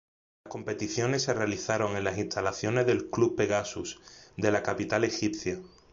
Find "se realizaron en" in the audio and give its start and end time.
1.21-2.03